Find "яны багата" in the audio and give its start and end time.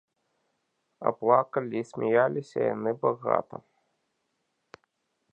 2.75-3.57